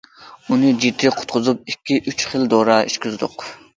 [0.53, 3.47] ئۇنى جىددىي قۇتقۇزۇپ، ئىككى، ئۈچ خىل دورا ئىچكۈزدۇق.